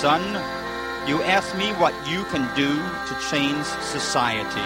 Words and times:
son, 0.00 0.22
you 1.06 1.22
ask 1.24 1.54
me 1.58 1.72
what 1.74 1.92
you 2.08 2.24
can 2.32 2.48
do 2.56 2.72
to 2.74 3.28
change 3.28 3.66
society. 3.84 4.64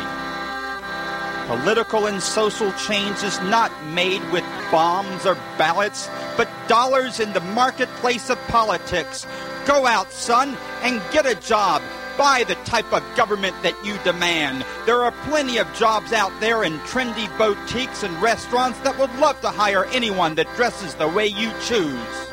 Political 1.48 2.06
and 2.06 2.22
social 2.22 2.70
change 2.74 3.20
is 3.24 3.40
not 3.40 3.72
made 3.86 4.22
with 4.30 4.44
bombs 4.70 5.26
or 5.26 5.34
ballots, 5.58 6.08
but 6.36 6.48
dollars 6.68 7.18
in 7.18 7.32
the 7.32 7.40
marketplace 7.40 8.30
of 8.30 8.38
politics. 8.46 9.26
Go 9.66 9.86
out, 9.86 10.12
son, 10.12 10.56
and 10.82 11.02
get 11.10 11.26
a 11.26 11.34
job. 11.34 11.82
Buy 12.16 12.44
the 12.46 12.54
type 12.64 12.92
of 12.92 13.02
government 13.16 13.60
that 13.64 13.74
you 13.84 13.98
demand. 14.04 14.64
There 14.86 15.02
are 15.02 15.10
plenty 15.28 15.58
of 15.58 15.66
jobs 15.74 16.12
out 16.12 16.32
there 16.38 16.62
in 16.62 16.74
trendy 16.90 17.26
boutiques 17.36 18.04
and 18.04 18.22
restaurants 18.22 18.78
that 18.80 18.96
would 19.00 19.12
love 19.18 19.40
to 19.40 19.48
hire 19.48 19.84
anyone 19.86 20.36
that 20.36 20.46
dresses 20.54 20.94
the 20.94 21.08
way 21.08 21.26
you 21.26 21.50
choose. 21.60 22.30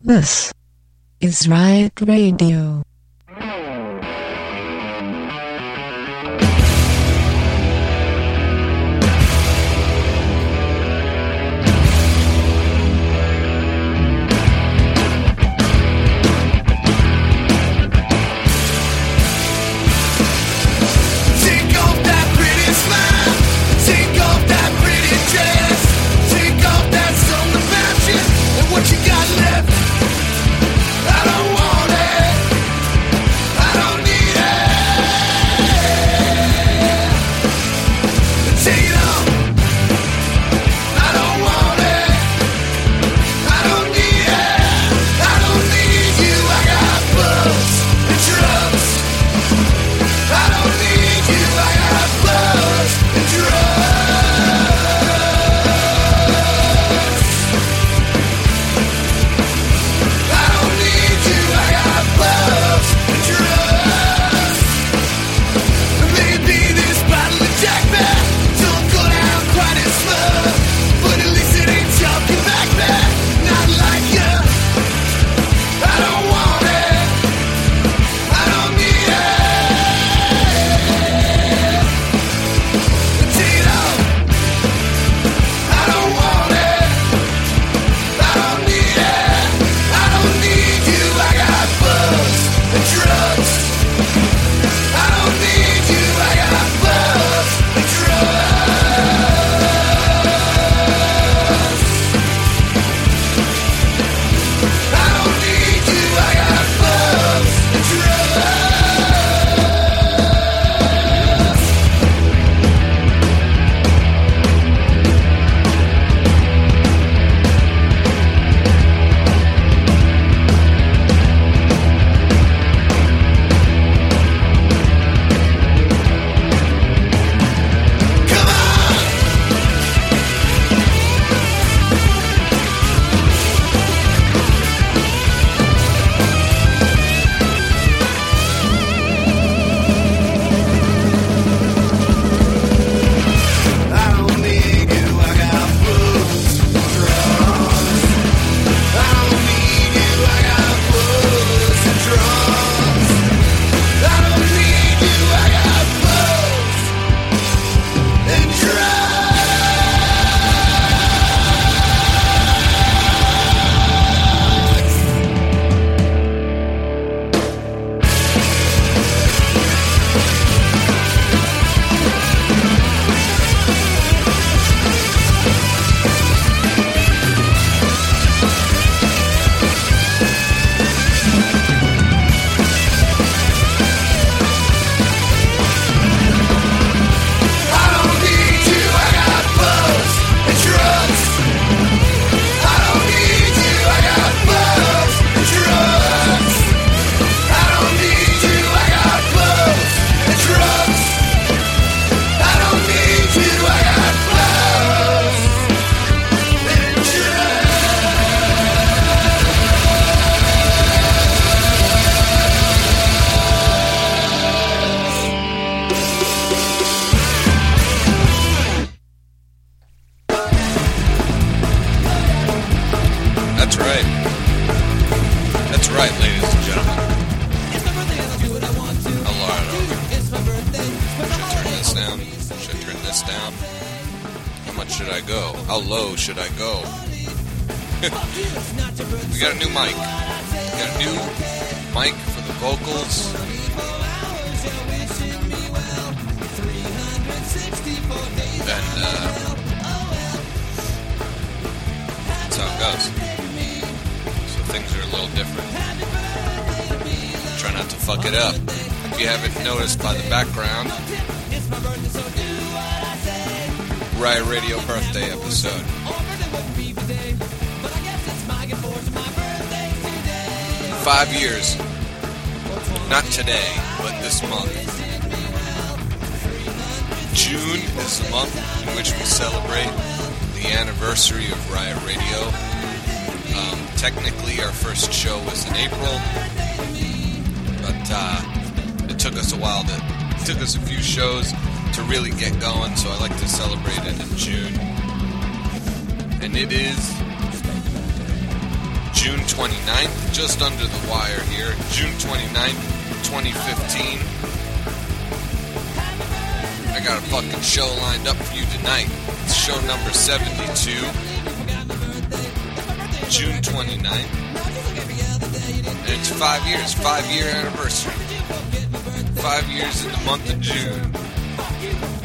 This 0.00 0.50
is 1.22 1.46
Riot 1.46 2.00
Radio. 2.00 2.82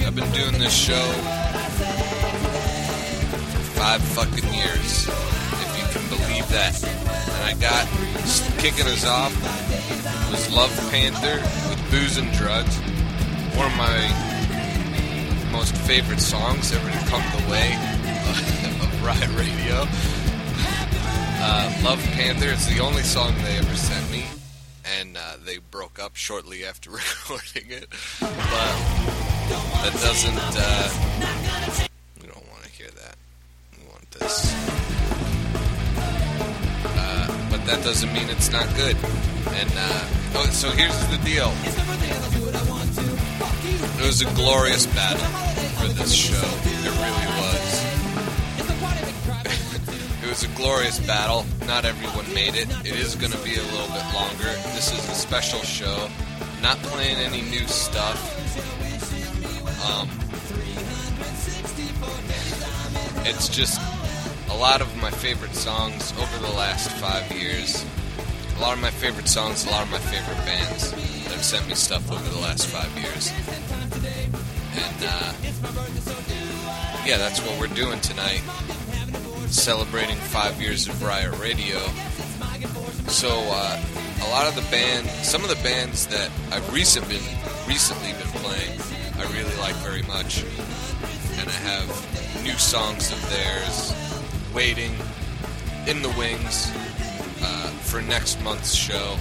I've 0.05 0.15
been 0.15 0.31
doing 0.31 0.59
this 0.59 0.73
show 0.73 1.07
for 3.51 3.79
five 3.79 4.01
fucking 4.01 4.53
years, 4.53 5.07
if 5.07 5.77
you 5.77 5.85
can 5.91 6.07
believe 6.09 6.47
that. 6.49 6.83
And 6.83 7.43
I 7.43 7.53
got 7.59 7.87
kicking 8.59 8.87
us 8.87 9.05
off 9.05 9.33
was 10.31 10.51
Love 10.51 10.71
Panther 10.91 11.37
with 11.69 11.91
Booze 11.91 12.17
and 12.17 12.31
Drugs. 12.33 12.77
One 13.55 13.71
of 13.71 13.77
my 13.77 13.97
most 15.51 15.75
favorite 15.75 16.19
songs 16.19 16.71
ever 16.73 16.89
to 16.91 16.97
come 17.07 17.23
the 17.31 17.49
way 17.49 17.73
of 18.81 19.03
Riot 19.03 19.29
Radio. 19.37 19.85
Uh, 21.39 21.81
Love 21.83 21.99
Panther 22.13 22.49
is 22.49 22.67
the 22.67 22.79
only 22.81 23.03
song 23.03 23.33
they 23.43 23.57
ever 23.57 23.75
sent 23.75 24.11
me, 24.11 24.25
and 24.99 25.17
uh, 25.17 25.33
they 25.43 25.57
broke 25.57 25.99
up 25.99 26.15
shortly 26.15 26.65
after 26.65 26.89
recording 26.91 27.69
it. 27.69 27.87
But 28.19 28.31
that 29.83 29.93
doesn't. 29.93 30.37
Uh, 30.37 30.89
we 32.21 32.27
don't 32.27 32.47
want 32.49 32.63
to 32.63 32.69
hear 32.69 32.89
that. 32.91 33.15
We 33.77 33.87
want 33.89 34.09
this. 34.11 34.53
Uh, 36.85 37.47
but 37.51 37.65
that 37.65 37.83
doesn't 37.83 38.13
mean 38.13 38.29
it's 38.29 38.51
not 38.51 38.67
good. 38.75 38.95
And 39.49 39.71
uh, 39.75 40.07
oh, 40.35 40.49
so 40.51 40.69
here's 40.71 40.97
the 41.07 41.17
deal. 41.25 41.51
It 43.99 44.05
was 44.05 44.21
a 44.21 44.25
glorious 44.35 44.85
battle 44.87 45.25
for 45.79 45.87
this 45.93 46.13
show. 46.13 46.35
It 46.35 46.85
really 46.85 47.27
was. 47.27 47.36
It 50.27 50.31
was 50.31 50.43
a 50.43 50.47
glorious 50.57 50.99
battle. 50.99 51.45
Not 51.65 51.85
everyone 51.85 52.27
made 52.33 52.55
it. 52.55 52.67
It 52.85 52.99
is 52.99 53.15
going 53.15 53.31
to 53.31 53.37
be 53.45 53.55
a 53.55 53.63
little 53.63 53.87
bit 53.87 54.03
longer. 54.13 54.51
This 54.75 54.91
is 54.91 55.09
a 55.09 55.15
special 55.15 55.59
show. 55.59 56.09
Not 56.61 56.75
playing 56.79 57.15
any 57.15 57.43
new 57.43 57.65
stuff. 57.67 58.19
Um, 59.87 60.09
it's 63.25 63.47
just 63.47 63.79
a 64.49 64.57
lot 64.57 64.81
of 64.81 64.93
my 64.97 65.11
favorite 65.11 65.55
songs 65.55 66.11
over 66.19 66.45
the 66.45 66.53
last 66.53 66.91
five 66.97 67.31
years. 67.31 67.85
A 68.57 68.59
lot 68.59 68.73
of 68.73 68.81
my 68.81 68.91
favorite 68.91 69.29
songs, 69.29 69.65
a 69.65 69.69
lot 69.69 69.83
of 69.83 69.91
my 69.91 69.99
favorite 69.99 70.45
bands 70.45 70.91
that 70.91 71.31
have 71.31 71.43
sent 71.43 71.69
me 71.69 71.75
stuff 71.75 72.11
over 72.11 72.29
the 72.29 72.39
last 72.39 72.67
five 72.67 72.91
years. 72.99 73.31
And, 74.75 75.03
uh, 75.05 75.33
yeah, 77.05 77.17
that's 77.17 77.39
what 77.39 77.57
we're 77.61 77.73
doing 77.73 78.01
tonight. 78.01 78.41
Celebrating 79.49 80.17
five 80.17 80.61
years 80.61 80.87
of 80.87 81.01
Riot 81.01 81.37
Radio. 81.39 81.79
So, 83.07 83.29
uh, 83.29 83.81
a 84.23 84.29
lot 84.29 84.47
of 84.47 84.55
the 84.55 84.69
band, 84.69 85.07
some 85.07 85.43
of 85.43 85.49
the 85.49 85.61
bands 85.63 86.07
that 86.07 86.29
I've 86.51 86.73
recently 86.73 87.17
been, 87.17 87.67
recently 87.67 88.11
been 88.13 88.41
playing, 88.41 88.79
I 89.17 89.23
really 89.33 89.55
like 89.57 89.75
very 89.77 90.03
much. 90.03 90.43
And 91.39 91.47
I 91.47 91.59
have 91.69 92.43
new 92.43 92.53
songs 92.53 93.11
of 93.11 93.29
theirs 93.29 93.93
waiting 94.53 94.95
in 95.87 96.01
the 96.01 96.09
wings 96.17 96.71
uh, 97.41 97.69
for 97.83 98.01
next 98.01 98.41
month's 98.43 98.73
show. 98.73 99.17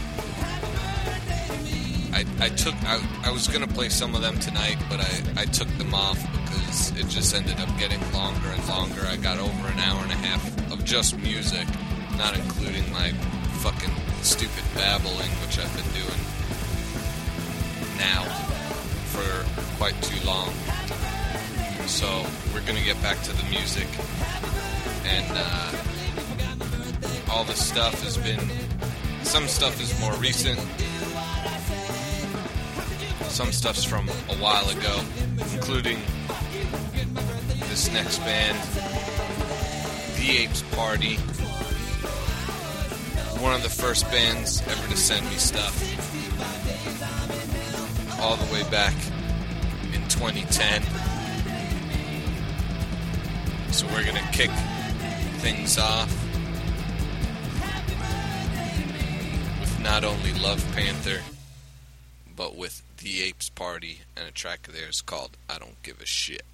I, 2.13 2.25
I 2.41 2.49
took 2.49 2.75
I, 2.85 3.01
I 3.25 3.31
was 3.31 3.47
gonna 3.47 3.69
play 3.69 3.89
some 3.91 4.15
of 4.15 4.23
them 4.23 4.39
tonight, 4.41 4.79
but 4.89 5.01
I, 5.01 5.43
I 5.43 5.45
took 5.45 5.69
them 5.79 5.95
off 5.95 6.19
it 6.99 7.09
just 7.09 7.35
ended 7.35 7.59
up 7.61 7.69
getting 7.79 8.01
longer 8.13 8.49
and 8.49 8.69
longer. 8.69 9.03
I 9.07 9.17
got 9.17 9.39
over 9.39 9.69
an 9.69 9.79
hour 9.79 10.03
and 10.03 10.13
a 10.13 10.17
half 10.17 10.73
of 10.73 10.85
just 10.85 11.17
music, 11.19 11.67
not 12.17 12.37
including 12.37 12.91
my 12.93 13.13
fucking 13.61 13.95
stupid 14.23 14.65
babbling, 14.75 15.31
which 15.43 15.59
I've 15.59 15.75
been 15.77 15.93
doing 15.93 16.21
now 17.99 18.25
for 19.13 19.45
quite 19.77 20.01
too 20.03 20.25
long. 20.27 20.53
So 21.87 22.27
we're 22.53 22.67
gonna 22.67 22.85
get 22.85 23.01
back 23.03 23.23
to 23.23 23.33
the 23.33 23.45
music, 23.51 23.87
and 25.05 25.27
uh, 25.31 25.73
all 27.31 27.45
the 27.45 27.55
stuff 27.55 28.03
has 28.03 28.17
been. 28.19 28.41
Some 29.23 29.47
stuff 29.49 29.81
is 29.81 29.99
more 30.01 30.15
recent. 30.15 30.59
Some 33.29 33.53
stuff's 33.53 33.85
from 33.85 34.09
a 34.09 34.37
while 34.41 34.69
ago, 34.71 35.01
including 35.53 35.99
this 37.77 37.93
next 37.93 38.19
band, 38.21 38.57
The 40.17 40.39
Apes 40.39 40.63
Party. 40.75 41.17
One 43.39 43.53
of 43.55 43.63
the 43.63 43.69
first 43.69 44.11
bands 44.11 44.63
ever 44.67 44.89
to 44.89 44.97
send 44.97 45.27
me 45.27 45.37
stuff. 45.37 45.77
All 48.19 48.37
the 48.37 48.51
way 48.51 48.63
back 48.71 48.95
in 49.93 50.01
2010. 50.09 50.83
So 53.73 53.87
we're 53.89 54.05
gonna 54.05 54.27
kick 54.33 54.51
things 55.43 55.77
off 55.77 56.09
with 59.61 59.81
not 59.83 60.03
only 60.03 60.33
Love 60.33 60.65
Panther, 60.75 61.21
but 62.35 62.57
with 62.57 62.81
The 62.97 63.23
Apes 63.23 63.51
Party 63.51 64.01
and 64.17 64.27
a 64.27 64.33
track 64.33 64.67
of 64.67 64.73
theirs 64.73 65.03
called 65.03 65.37
I 65.51 65.59
Don't 65.59 65.83
Give 65.83 66.01
a 66.01 66.07
Shit. 66.07 66.47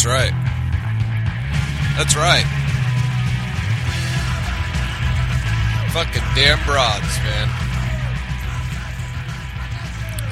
That's 0.00 0.08
right. 0.08 0.32
That's 1.98 2.16
right. 2.16 2.46
Fucking 5.92 6.24
damn 6.34 6.56
broads, 6.64 7.18
man. 7.20 7.48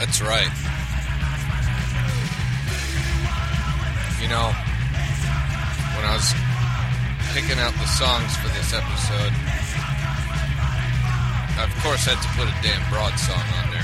That's 0.01 0.23
right. 0.23 0.49
You 4.23 4.29
know, 4.33 4.49
when 5.93 6.05
I 6.07 6.17
was 6.17 6.33
picking 7.35 7.61
out 7.61 7.75
the 7.75 7.89
songs 7.93 8.35
for 8.39 8.49
this 8.57 8.73
episode, 8.73 9.35
I, 11.61 11.69
of 11.69 11.83
course 11.83 12.07
had 12.07 12.17
to 12.23 12.29
put 12.41 12.49
a 12.49 12.57
damn 12.63 12.89
broad 12.89 13.19
song 13.19 13.45
on 13.61 13.71
there. 13.71 13.78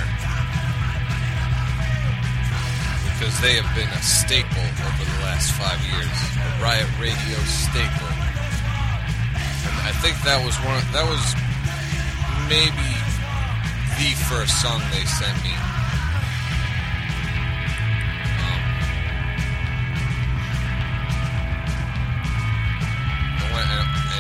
Because 3.25 3.41
they 3.41 3.57
have 3.57 3.73
been 3.73 3.89
a 3.89 4.03
staple 4.05 4.61
over 4.85 5.01
the 5.01 5.21
last 5.25 5.57
five 5.57 5.81
years. 5.81 6.13
A 6.37 6.61
Riot 6.61 6.85
Radio 7.01 7.41
staple. 7.49 8.13
And 9.65 9.73
I 9.81 9.97
think 10.05 10.21
that 10.29 10.45
was 10.45 10.53
one 10.61 10.77
of, 10.77 10.85
that 10.93 11.09
was 11.09 11.25
maybe 12.53 12.85
the 13.97 14.13
first 14.29 14.61
song 14.61 14.77
they 14.93 15.09
sent 15.09 15.41
me. 15.41 15.57
Um, 18.37 18.61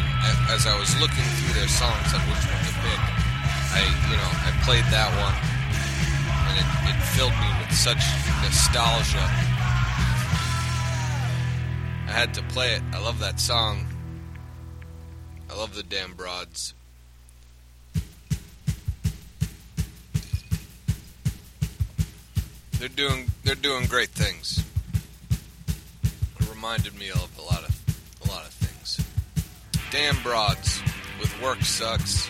and, 0.01 0.37
as 0.49 0.64
I 0.64 0.81
was 0.81 0.88
looking 0.97 1.29
through 1.45 1.61
their 1.61 1.69
songs 1.69 2.09
on 2.17 2.25
which 2.25 2.40
one 2.49 2.57
to 2.57 2.73
pick, 2.81 3.01
I 3.69 3.85
you 3.85 4.17
know 4.17 4.33
I 4.33 4.51
played 4.64 4.88
that 4.88 5.12
one, 5.21 5.37
and 6.49 6.57
it, 6.57 6.69
it 6.88 6.97
filled 7.12 7.37
me 7.37 7.54
such 7.74 8.04
nostalgia. 8.42 9.18
I 12.06 12.12
had 12.12 12.32
to 12.34 12.42
play 12.44 12.72
it. 12.74 12.82
I 12.92 13.00
love 13.00 13.18
that 13.18 13.40
song. 13.40 13.87
I 15.50 15.56
love 15.56 15.74
the 15.74 15.82
damn 15.82 16.12
broads. 16.12 16.72
They're 22.78 22.88
doing 22.88 23.28
they're 23.42 23.54
doing 23.56 23.87
great 23.87 24.10
things. 24.10 24.62
It 26.38 26.50
reminded 26.50 26.96
me 26.96 27.10
of 27.10 27.28
a 27.38 27.42
lot 27.42 27.64
of 27.64 27.74
a 28.24 28.30
lot 28.30 28.44
of 28.46 28.52
things. 28.52 29.04
Damn 29.90 30.22
broads 30.22 30.80
with 31.20 31.42
work 31.42 31.60
sucks. 31.62 32.28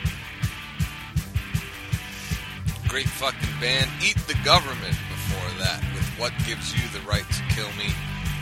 Great 2.88 3.09
fucking 3.09 3.61
band. 3.61 3.90
Eat 4.02 4.16
the 4.26 4.37
government 4.44 4.96
before 5.25 5.59
that 5.59 5.81
with 5.95 6.05
what 6.21 6.33
gives 6.47 6.75
you 6.75 6.85
the 6.93 7.01
right 7.09 7.25
to 7.25 7.43
kill 7.55 7.71
me. 7.81 7.89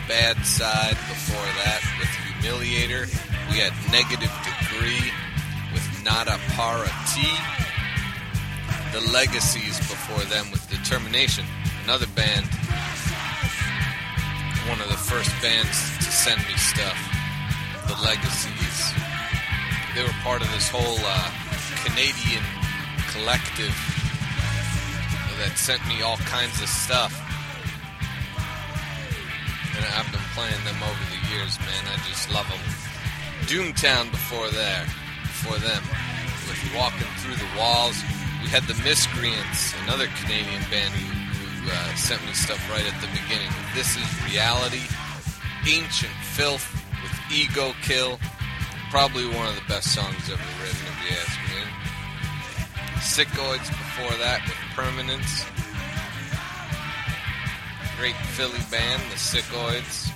Bad 0.07 0.35
side 0.45 0.97
before 1.07 1.47
that 1.63 1.79
with 1.99 2.11
humiliator. 2.27 3.07
We 3.49 3.57
had 3.63 3.71
negative 3.91 4.31
degree 4.43 5.11
with 5.71 5.85
nada 6.03 6.37
para 6.55 6.91
Ti. 7.15 7.31
The 8.91 8.99
legacies 9.11 9.79
before 9.79 10.23
them 10.25 10.51
with 10.51 10.67
determination. 10.69 11.45
Another 11.85 12.07
band. 12.15 12.47
One 14.67 14.81
of 14.81 14.89
the 14.89 14.99
first 14.99 15.31
bands 15.41 15.77
to 16.03 16.11
send 16.11 16.39
me 16.47 16.55
stuff. 16.57 16.99
The 17.87 17.95
legacies. 18.03 18.77
They 19.95 20.03
were 20.03 20.17
part 20.23 20.41
of 20.41 20.51
this 20.51 20.67
whole 20.67 20.99
uh, 20.99 21.31
Canadian 21.85 22.43
collective 23.11 23.92
that 25.39 25.57
sent 25.57 25.81
me 25.87 26.01
all 26.01 26.17
kinds 26.29 26.61
of 26.61 26.69
stuff. 26.69 27.13
And 29.75 29.85
I've 29.97 30.09
been 30.11 30.27
playing 30.37 30.61
them 30.65 30.77
over 30.83 31.03
the 31.09 31.21
years, 31.33 31.57
man. 31.59 31.83
I 31.89 31.97
just 32.05 32.29
love 32.33 32.47
them. 32.49 32.61
Doomtown 33.49 34.11
before 34.11 34.49
there, 34.49 34.85
before 35.25 35.57
them, 35.57 35.83
with 36.47 36.61
Walking 36.75 37.09
Through 37.21 37.35
the 37.35 37.51
Walls. 37.57 37.97
We 38.41 38.49
had 38.49 38.63
the 38.63 38.77
Miscreants, 38.83 39.73
another 39.83 40.07
Canadian 40.21 40.61
band 40.69 40.93
who, 40.93 41.09
who 41.09 41.71
uh, 41.71 41.95
sent 41.95 42.23
me 42.25 42.33
stuff 42.33 42.61
right 42.69 42.85
at 42.85 42.97
the 43.01 43.09
beginning. 43.11 43.49
This 43.73 43.97
is 43.97 44.05
Reality, 44.27 44.83
Ancient 45.65 46.13
Filth 46.35 46.67
with 47.01 47.15
Ego 47.31 47.73
Kill. 47.81 48.19
Probably 48.91 49.25
one 49.25 49.47
of 49.47 49.55
the 49.55 49.65
best 49.67 49.95
songs 49.95 50.29
ever 50.29 50.49
written, 50.61 50.85
if 50.85 50.99
you 51.01 51.17
ask 51.17 51.35
me. 51.49 51.61
Sickoids 53.01 53.67
before 53.67 54.15
that 54.19 54.41
with 54.47 54.62
Permanence. 54.75 55.45
Great 57.97 58.15
Philly 58.35 58.59
band, 58.69 59.01
the 59.11 59.17
Sickoids. 59.17 60.11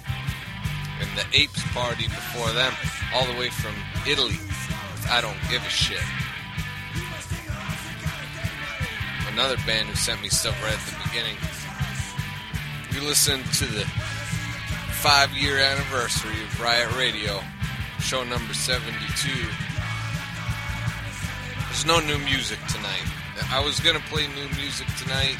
And 1.00 1.10
the 1.18 1.26
Apes 1.38 1.62
Party 1.74 2.06
before 2.06 2.52
them, 2.54 2.74
all 3.14 3.26
the 3.26 3.38
way 3.40 3.50
from 3.50 3.76
Italy 4.08 4.38
I 5.10 5.22
Don't 5.22 5.40
Give 5.50 5.62
a 5.62 5.70
Shit. 5.70 6.02
Another 9.32 9.56
band 9.66 9.88
who 9.88 9.96
sent 9.96 10.22
me 10.22 10.30
stuff 10.30 10.62
right 10.64 10.74
at 10.74 10.86
the 10.86 10.98
beginning. 11.08 11.38
You 12.92 13.08
listen 13.08 13.44
to 13.44 13.66
the 13.66 13.86
five 14.96 15.32
year 15.32 15.60
anniversary 15.60 16.42
of 16.44 16.60
Riot 16.60 16.94
Radio, 16.98 17.40
show 18.00 18.24
number 18.24 18.54
72. 18.54 19.32
There's 21.68 21.86
no 21.86 22.00
new 22.00 22.18
music 22.26 22.60
tonight. 22.68 23.17
I 23.52 23.64
was 23.64 23.80
gonna 23.80 24.04
play 24.10 24.28
new 24.28 24.50
music 24.58 24.88
tonight, 24.98 25.38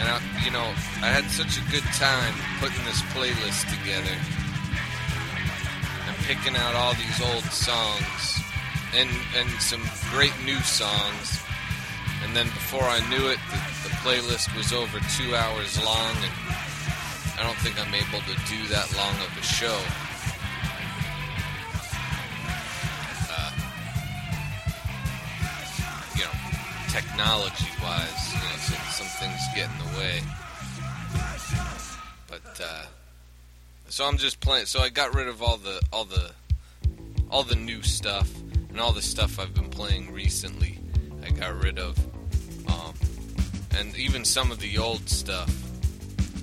and 0.00 0.08
I, 0.08 0.20
you 0.44 0.50
know, 0.50 0.64
I 1.04 1.12
had 1.12 1.28
such 1.30 1.58
a 1.60 1.64
good 1.70 1.84
time 1.94 2.34
putting 2.60 2.82
this 2.84 3.00
playlist 3.12 3.68
together 3.68 4.16
and 6.08 6.16
picking 6.24 6.56
out 6.56 6.74
all 6.74 6.94
these 6.94 7.20
old 7.20 7.44
songs 7.52 8.40
and 8.96 9.10
and 9.36 9.48
some 9.60 9.82
great 10.10 10.34
new 10.44 10.58
songs. 10.60 11.40
And 12.24 12.36
then 12.36 12.46
before 12.46 12.84
I 12.84 13.00
knew 13.10 13.28
it, 13.28 13.38
the, 13.50 13.58
the 13.88 13.94
playlist 14.00 14.54
was 14.56 14.72
over 14.72 14.98
two 15.18 15.34
hours 15.34 15.76
long, 15.84 16.16
and 16.24 16.34
I 17.38 17.42
don't 17.42 17.58
think 17.58 17.78
I'm 17.78 17.94
able 17.94 18.20
to 18.24 18.36
do 18.48 18.60
that 18.68 18.88
long 18.96 19.14
of 19.20 19.30
a 19.36 19.42
show. 19.42 19.78
Technology 26.92 27.70
wise, 27.82 28.34
you 28.34 28.38
know, 28.38 28.56
some, 28.90 29.06
things 29.06 29.40
get 29.54 29.70
in 29.70 29.78
the 29.78 29.98
way. 29.98 30.20
But 32.28 32.60
uh, 32.62 32.84
so 33.88 34.04
I'm 34.04 34.18
just 34.18 34.40
playing. 34.40 34.66
So 34.66 34.80
I 34.80 34.90
got 34.90 35.14
rid 35.14 35.26
of 35.26 35.42
all 35.42 35.56
the 35.56 35.80
all 35.90 36.04
the 36.04 36.32
all 37.30 37.44
the 37.44 37.56
new 37.56 37.82
stuff 37.82 38.30
and 38.68 38.78
all 38.78 38.92
the 38.92 39.00
stuff 39.00 39.40
I've 39.40 39.54
been 39.54 39.70
playing 39.70 40.12
recently. 40.12 40.78
I 41.24 41.30
got 41.30 41.58
rid 41.62 41.78
of, 41.78 41.98
um, 42.68 42.94
and 43.78 43.96
even 43.96 44.26
some 44.26 44.50
of 44.50 44.60
the 44.60 44.76
old 44.76 45.08
stuff. 45.08 45.50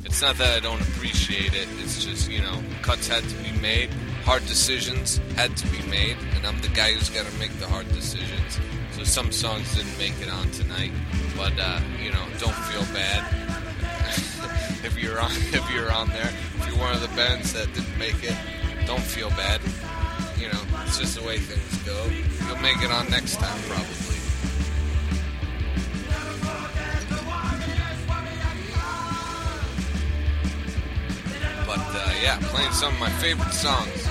It's 0.04 0.22
not 0.24 0.38
that 0.38 0.58
I 0.58 0.60
don't 0.62 0.82
appreciate 0.82 1.54
it. 1.54 1.68
It's 1.84 2.04
just 2.04 2.32
you 2.32 2.42
know, 2.42 2.60
cuts 2.82 3.08
had 3.08 3.24
to 3.24 3.36
be 3.44 3.52
made, 3.60 3.92
hard 4.24 4.44
decisions 4.48 5.18
had 5.36 5.56
to 5.58 5.68
be 5.68 5.82
made, 5.90 6.18
and 6.34 6.48
I'm 6.48 6.60
the 6.62 6.70
guy 6.70 6.94
who's 6.94 7.10
got 7.10 7.28
to 7.28 7.38
make 7.38 7.54
the 7.60 7.68
hard 7.68 7.88
decisions. 7.90 8.60
So 9.00 9.06
some 9.06 9.32
songs 9.32 9.76
didn't 9.76 9.98
make 9.98 10.20
it 10.22 10.30
on 10.30 10.52
tonight, 10.52 10.92
but 11.38 11.54
uh, 11.58 11.80
you 12.04 12.12
know, 12.12 12.22
don't 12.38 12.54
feel 12.68 12.84
bad 12.94 13.24
if 14.84 15.02
you're 15.02 15.22
on 15.22 15.32
if 15.32 15.72
you're 15.74 15.90
on 15.90 16.10
there. 16.10 16.30
If 16.58 16.68
you're 16.68 16.78
one 16.78 16.94
of 16.94 17.00
the 17.00 17.08
bands 17.16 17.54
that 17.54 17.74
didn't 17.74 17.98
make 17.98 18.22
it, 18.26 18.36
don't 18.86 19.02
feel 19.02 19.30
bad. 19.30 19.62
You 20.38 20.50
know, 20.52 20.60
it's 20.86 21.00
just 21.00 21.16
the 21.18 21.26
way 21.26 21.38
things 21.38 21.84
go. 21.84 21.96
You'll 22.46 22.62
make 22.62 22.84
it 22.84 22.92
on 22.92 23.10
next 23.10 23.38
time 23.38 23.58
probably. 23.70 24.18
But 31.66 31.80
uh, 31.80 32.14
yeah, 32.22 32.38
playing 32.52 32.74
some 32.74 32.94
of 32.96 33.00
my 33.00 33.10
favorite 33.12 33.54
songs 33.54 34.06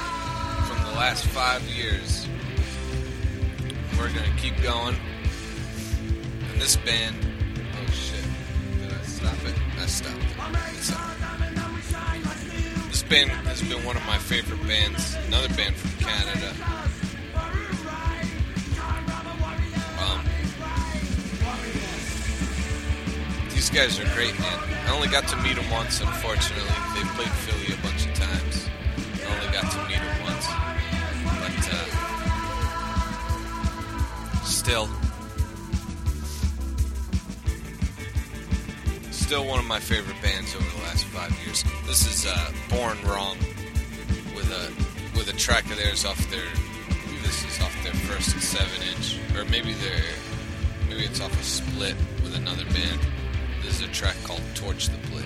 from 0.66 0.82
the 0.84 0.96
last 0.96 1.26
five 1.26 1.62
years. 1.64 2.26
We're 3.98 4.08
gonna 4.08 4.36
keep 4.36 4.60
going. 4.62 4.94
And 6.52 6.60
this 6.62 6.76
band, 6.76 7.16
oh 7.74 7.90
shit, 7.90 8.24
did 8.80 8.92
I 8.92 9.02
stop 9.02 9.44
it? 9.44 9.54
I 9.80 9.86
stopped 9.86 10.22
it. 10.22 10.28
This 12.88 13.02
band 13.02 13.30
has 13.30 13.60
been 13.62 13.84
one 13.84 13.96
of 13.96 14.06
my 14.06 14.16
favorite 14.18 14.62
bands. 14.68 15.16
Another 15.26 15.48
band 15.54 15.74
from 15.74 15.90
Canada. 15.98 16.54
Um, 19.98 20.24
these 23.50 23.68
guys 23.68 23.98
are 23.98 24.14
great, 24.14 24.38
man. 24.38 24.58
I 24.86 24.94
only 24.94 25.08
got 25.08 25.26
to 25.28 25.36
meet 25.38 25.56
them 25.56 25.68
once, 25.70 26.00
unfortunately. 26.00 26.62
They 26.94 27.02
played 27.18 27.32
Philly 27.44 27.74
a 27.74 27.82
bunch 27.82 28.06
of 28.06 28.14
times. 28.14 28.68
I 29.26 29.34
only 29.34 29.52
got 29.52 29.70
to 29.72 29.78
meet 29.88 29.98
them 29.98 30.22
once. 30.22 30.46
But, 31.24 31.74
uh, 31.74 32.07
still 34.48 34.88
still 39.10 39.46
one 39.46 39.58
of 39.58 39.66
my 39.66 39.78
favorite 39.78 40.16
bands 40.22 40.54
over 40.54 40.64
the 40.64 40.82
last 40.84 41.04
five 41.06 41.30
years. 41.44 41.62
This 41.86 42.06
is 42.06 42.26
uh, 42.26 42.50
Born 42.70 42.96
Wrong 43.04 43.36
with 44.34 44.50
a 44.50 44.72
with 45.18 45.28
a 45.28 45.36
track 45.36 45.64
of 45.70 45.76
theirs 45.76 46.06
off 46.06 46.18
their. 46.30 46.48
This 47.22 47.44
is 47.44 47.60
off 47.60 47.76
their 47.84 47.92
first 47.92 48.40
seven 48.40 48.80
inch, 48.96 49.18
or 49.36 49.44
maybe 49.44 49.74
their 49.74 50.02
maybe 50.88 51.04
it's 51.04 51.20
off 51.20 51.38
a 51.38 51.44
split 51.44 51.94
with 52.22 52.34
another 52.34 52.64
band. 52.64 53.00
This 53.62 53.82
is 53.82 53.88
a 53.88 53.92
track 53.92 54.16
called 54.24 54.40
Torch 54.54 54.88
the 54.88 54.96
Place. 55.08 55.17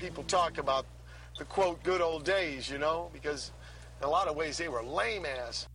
people 0.00 0.24
talk 0.24 0.56
about 0.56 0.86
the 1.38 1.44
quote 1.44 1.82
good 1.82 2.00
old 2.00 2.24
days, 2.24 2.70
you 2.70 2.78
know, 2.78 3.10
because 3.12 3.52
in 4.00 4.08
a 4.08 4.10
lot 4.10 4.28
of 4.28 4.34
ways 4.34 4.56
they 4.56 4.68
were 4.68 4.82
lame 4.82 5.26
ass. 5.26 5.68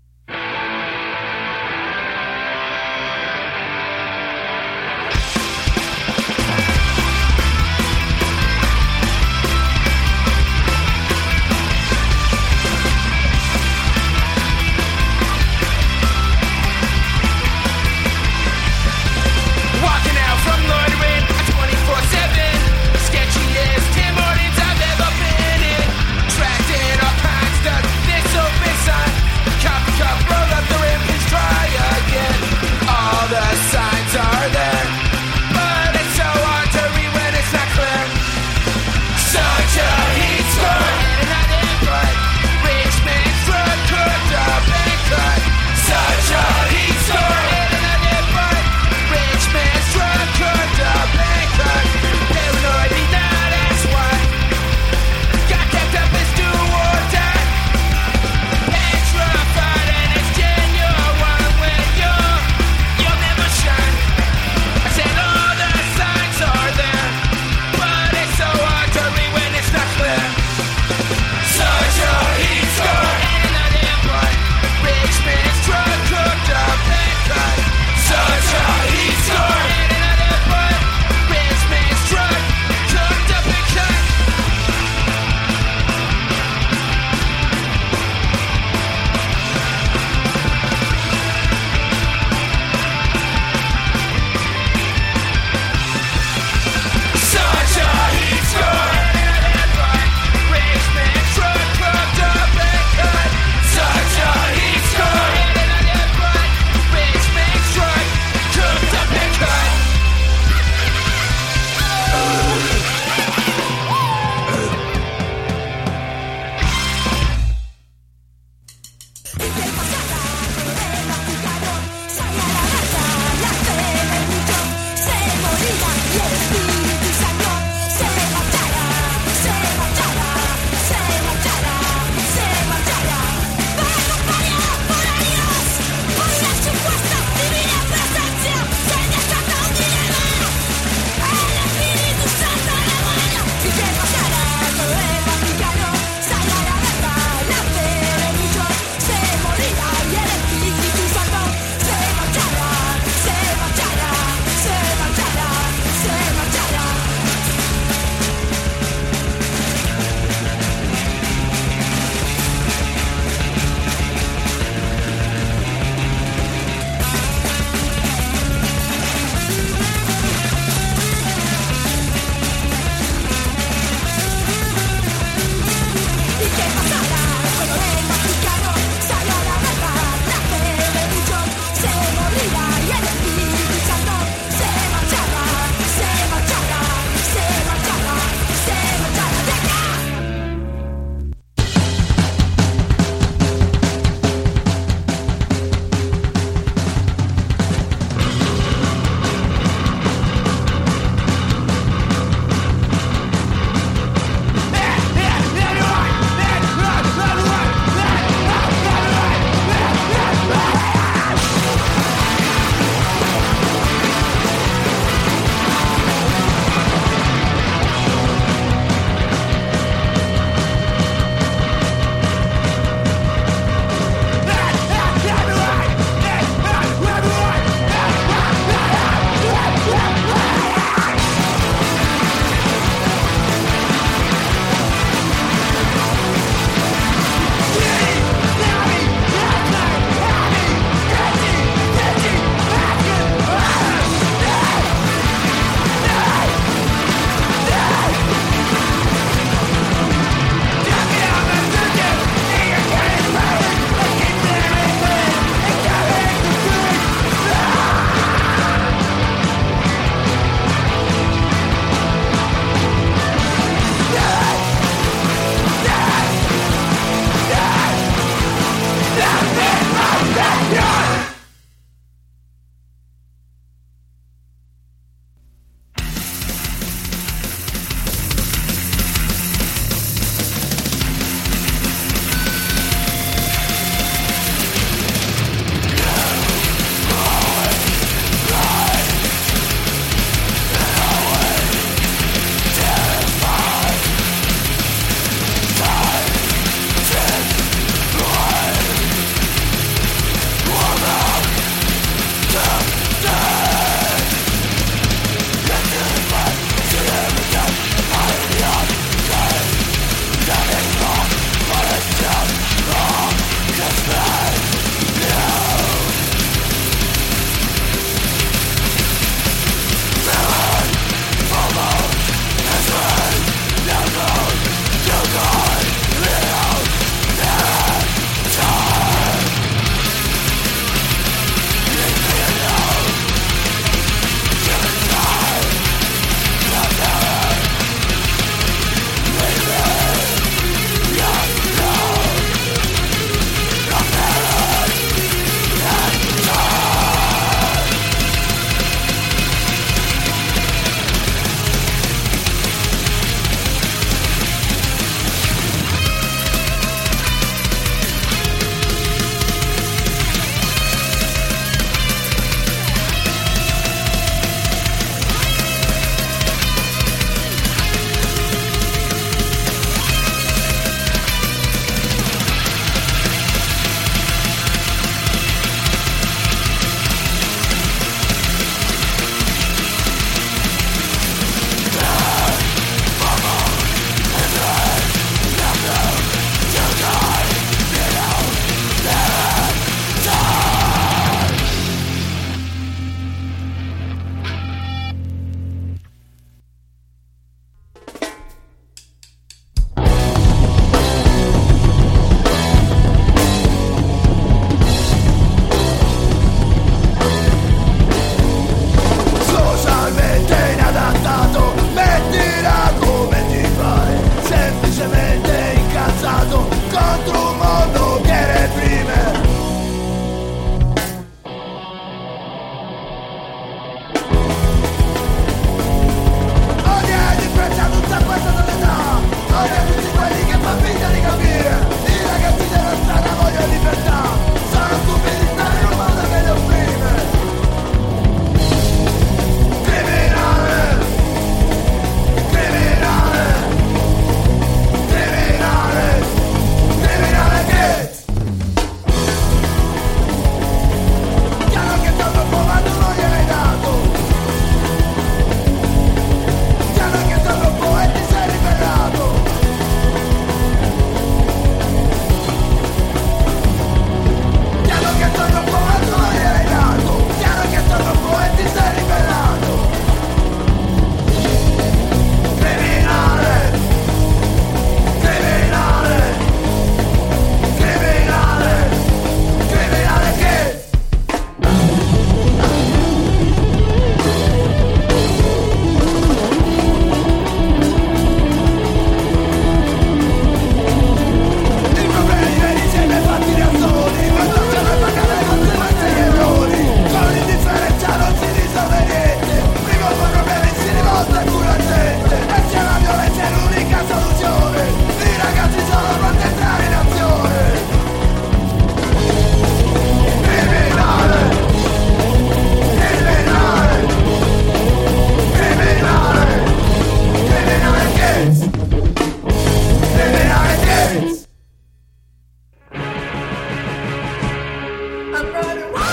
right 525.55 525.83
away. 525.83 526.04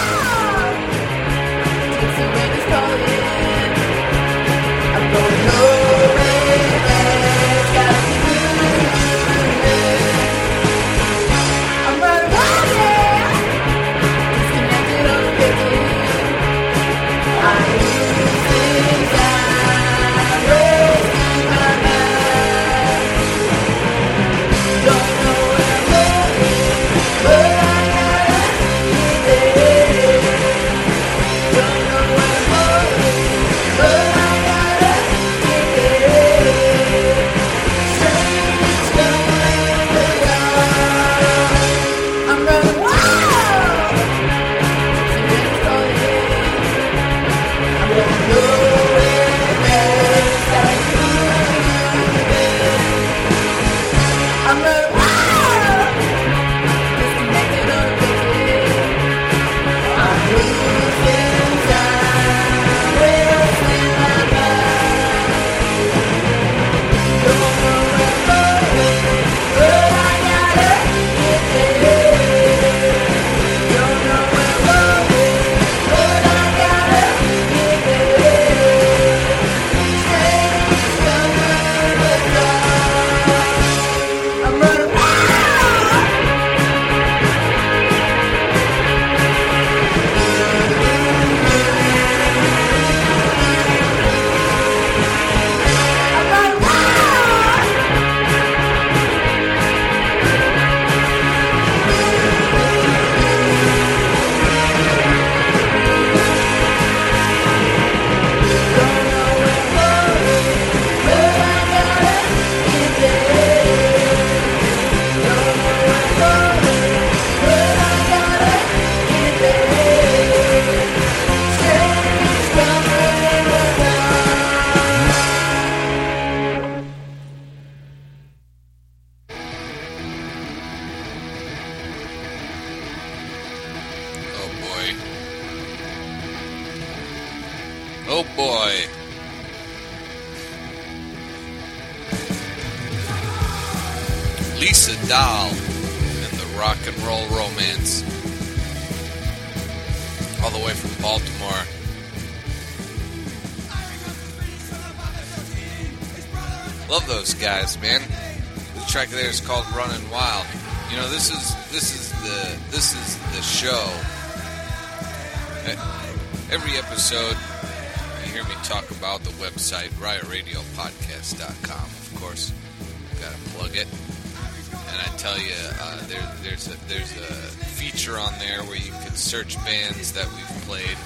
There's 176.52 176.68
a, 176.68 176.86
there's 176.86 177.12
a 177.12 177.32
feature 177.72 178.18
on 178.18 178.30
there 178.38 178.62
where 178.64 178.76
you 178.76 178.90
can 178.90 179.14
search 179.14 179.56
bands 179.64 180.12
that 180.12 180.26
we've 180.34 180.62
played, 180.66 180.98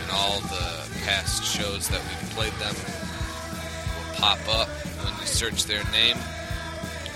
and 0.00 0.10
all 0.10 0.40
the 0.40 0.88
past 1.04 1.44
shows 1.44 1.86
that 1.88 2.00
we've 2.00 2.30
played 2.30 2.52
them 2.54 2.74
will 2.74 4.14
pop 4.16 4.38
up 4.48 4.68
when 5.04 5.12
you 5.20 5.26
search 5.26 5.64
their 5.66 5.84
name. 5.92 6.16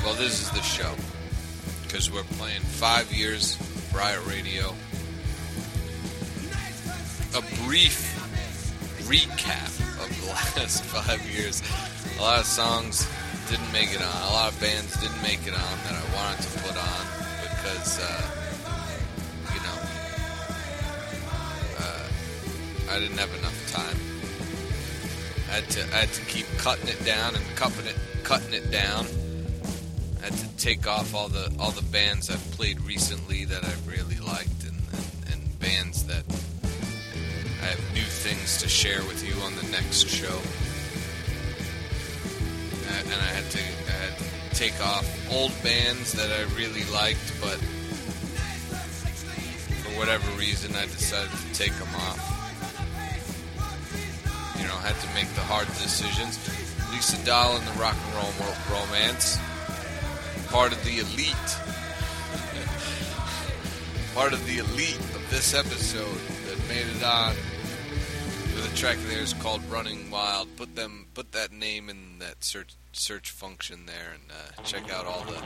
Well, 0.05 0.12
this 0.12 0.43
is 0.43 0.51
the 0.51 0.61
show 0.61 0.93
because 1.85 2.11
we're 2.11 2.22
playing 2.37 2.61
five 2.61 3.11
years 3.11 3.57
Riot 3.95 4.26
Radio. 4.26 4.74
A 7.35 7.41
brief 7.64 8.12
recap 9.09 9.72
of 10.05 10.20
the 10.20 10.26
last 10.61 10.85
five 10.85 11.22
years. 11.31 11.62
A 12.18 12.20
lot 12.20 12.41
of 12.41 12.45
songs 12.45 13.09
didn't 13.49 13.72
make 13.72 13.95
it 13.95 14.03
on. 14.03 14.22
A 14.28 14.33
lot 14.33 14.53
of 14.53 14.61
bands 14.61 15.01
didn't 15.01 15.22
make 15.22 15.47
it 15.47 15.55
on 15.55 15.78
that 15.85 15.95
I 15.95 16.14
wanted 16.14 16.43
to 16.43 16.59
put 16.59 16.76
on 16.76 17.20
because, 17.71 18.01
uh, 18.01 18.23
you 19.55 19.61
know, 19.61 19.79
uh, 21.79 22.09
I 22.91 22.99
didn't 22.99 23.18
have 23.18 23.33
enough 23.39 23.73
time. 23.73 23.97
I 25.49 25.53
had 25.55 25.71
to, 25.71 25.83
I 25.95 26.01
had 26.01 26.12
to 26.14 26.23
keep 26.23 26.47
cutting 26.59 26.89
it 26.89 27.05
down 27.05 27.37
and 27.37 27.45
cutting 27.55 27.87
it, 27.87 27.97
cutting 28.25 28.55
it 28.55 28.71
down. 28.73 29.07
I 30.21 30.25
had 30.25 30.33
to 30.35 30.49
take 30.57 30.87
off 30.87 31.14
all 31.14 31.29
the 31.29 31.53
all 31.59 31.71
the 31.71 31.85
bands 31.91 32.29
I've 32.29 32.51
played 32.53 32.81
recently 32.81 33.45
that 33.47 33.64
I've 33.64 33.87
really 33.87 34.18
liked, 34.18 34.64
and, 34.64 34.79
and, 34.93 35.33
and 35.33 35.61
bands 35.61 36.05
that 36.05 36.25
I 37.62 37.66
have 37.66 37.95
new 37.95 38.03
things 38.03 38.59
to 38.62 38.68
share 38.68 39.03
with 39.05 39.25
you 39.27 39.35
on 39.43 39.55
the 39.57 39.66
next 39.71 40.09
show. 40.09 40.41
Uh, 42.89 43.03
and 43.05 43.14
I 43.14 43.31
had 43.39 43.51
to, 43.51 43.59
I 43.59 43.93
had 43.93 44.18
to 44.18 44.39
take 44.61 44.78
off 44.84 45.08
old 45.32 45.52
bands 45.62 46.12
that 46.12 46.30
I 46.30 46.42
really 46.54 46.84
liked, 46.92 47.32
but 47.40 47.56
for 49.80 49.88
whatever 49.98 50.30
reason, 50.36 50.76
I 50.76 50.82
decided 50.82 51.30
to 51.30 51.54
take 51.54 51.72
them 51.72 51.88
off. 51.96 52.20
You 54.58 54.64
know, 54.68 54.74
I 54.74 54.92
had 54.92 55.00
to 55.00 55.08
make 55.14 55.32
the 55.32 55.40
hard 55.40 55.66
decisions. 55.68 56.38
Lisa 56.92 57.16
Dahl 57.24 57.56
and 57.56 57.66
the 57.68 57.80
Rock 57.80 57.96
and 58.04 58.14
Roll 58.16 58.32
Ro- 58.38 58.84
Romance, 58.84 59.38
part 60.48 60.72
of 60.72 60.84
the 60.84 60.98
elite, 60.98 61.50
part 64.14 64.34
of 64.34 64.44
the 64.44 64.58
elite 64.58 65.00
of 65.16 65.26
this 65.30 65.54
episode 65.54 66.20
that 66.48 66.58
made 66.68 66.84
it 66.84 67.02
on 67.02 67.34
the 68.61 68.76
track 68.76 68.98
there 69.08 69.22
is 69.22 69.32
called 69.32 69.64
"Running 69.70 70.11
Wild." 70.11 70.54
Put 70.56 70.76
them, 70.76 71.06
put 71.14 71.32
that 71.32 71.50
name 71.50 71.88
in 71.88 72.18
that 72.18 72.44
search 72.44 72.74
search 72.93 73.30
function 73.30 73.86
there, 73.86 74.14
and 74.14 74.22
uh, 74.30 74.62
check 74.62 74.93
out 74.93 75.07
all 75.07 75.24
the 75.24 75.41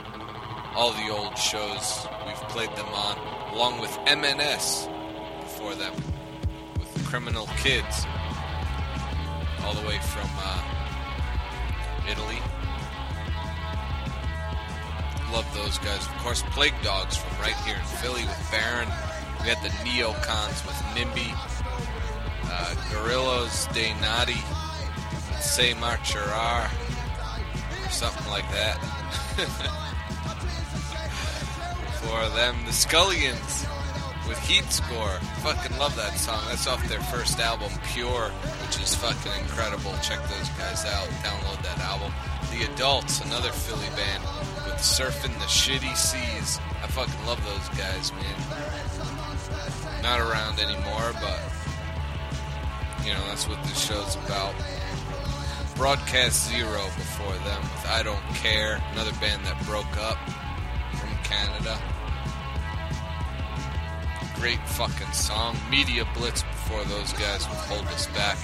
all 0.75 0.91
the 0.91 1.09
old 1.09 1.37
shows 1.37 2.07
we've 2.25 2.35
played 2.49 2.69
them 2.75 2.87
on, 2.87 3.17
along 3.53 3.79
with 3.79 3.91
MNS 4.05 4.89
before 5.41 5.75
them, 5.75 5.93
with 6.79 7.05
Criminal 7.05 7.47
Kids, 7.57 8.05
all 9.63 9.73
the 9.73 9.87
way 9.87 9.97
from 9.99 10.29
uh, 10.37 10.61
Italy. 12.09 12.39
Love 15.31 15.45
those 15.53 15.77
guys, 15.79 16.05
of 16.05 16.13
course. 16.17 16.41
Plague 16.51 16.73
Dogs 16.81 17.17
from 17.17 17.37
right 17.41 17.55
here 17.65 17.75
in 17.75 17.83
Philly 17.99 18.23
with 18.23 18.47
Baron. 18.51 18.87
We 19.41 19.49
had 19.49 19.61
the 19.61 19.69
Neocons 19.83 20.65
with 20.65 20.75
NIMBY 20.95 21.55
uh, 22.55 22.75
Gorillos 22.91 23.67
de 23.73 23.89
Nadi, 24.01 24.41
Say 25.41 25.73
Marcherar, 25.73 26.69
something 27.95 28.29
like 28.29 28.49
that. 28.51 28.75
For 32.03 32.35
them, 32.35 32.55
the 32.65 32.73
Scullions 32.73 33.65
with 34.27 34.37
Heat 34.39 34.65
Score. 34.65 35.17
Fucking 35.39 35.77
love 35.77 35.95
that 35.95 36.17
song. 36.17 36.43
That's 36.49 36.67
off 36.67 36.85
their 36.89 36.99
first 36.99 37.39
album, 37.39 37.71
Pure, 37.93 38.29
which 38.67 38.81
is 38.81 38.93
fucking 38.95 39.31
incredible. 39.39 39.93
Check 40.03 40.19
those 40.27 40.49
guys 40.59 40.83
out. 40.85 41.07
Download 41.23 41.61
that 41.63 41.79
album. 41.79 42.11
The 42.51 42.65
Adults, 42.73 43.21
another 43.21 43.51
Philly 43.51 43.87
band 43.95 44.23
with 44.65 44.75
Surfing 44.83 45.33
the 45.39 45.47
Shitty 45.47 45.95
Seas. 45.95 46.59
I 46.83 46.87
fucking 46.87 47.25
love 47.25 47.41
those 47.45 47.69
guys, 47.79 48.11
man. 48.11 48.35
Not 50.03 50.19
around 50.19 50.59
anymore, 50.59 51.13
but 51.21 51.39
you 53.05 53.13
know, 53.13 53.25
that's 53.27 53.47
what 53.47 53.63
this 53.63 53.87
show's 53.87 54.15
about. 54.25 54.53
Broadcast 55.75 56.49
Zero 56.49 56.83
before 56.95 57.33
them 57.43 57.61
with 57.61 57.85
I 57.87 58.01
Don't 58.01 58.23
Care, 58.35 58.81
another 58.93 59.11
band 59.19 59.45
that 59.45 59.61
broke 59.65 59.97
up 59.97 60.17
from 60.97 61.09
Canada. 61.23 61.77
Great 64.35 64.59
fucking 64.69 65.11
song. 65.11 65.57
Media 65.69 66.07
Blitz 66.15 66.43
before 66.43 66.83
those 66.85 67.11
guys 67.13 67.47
would 67.49 67.57
hold 67.57 67.85
us 67.87 68.07
back. 68.07 68.37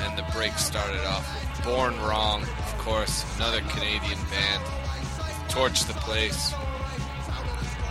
And 0.00 0.18
the 0.18 0.24
break 0.32 0.52
started 0.54 1.04
off 1.06 1.26
with 1.56 1.64
Born 1.64 1.96
Wrong, 2.00 2.42
of 2.42 2.78
course, 2.78 3.24
another 3.36 3.60
Canadian 3.60 4.18
band. 4.30 4.62
Torch 5.48 5.84
the 5.84 5.94
Place. 5.94 6.52